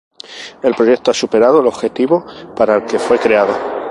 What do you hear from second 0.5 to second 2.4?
El proyecto ha superado el objetivo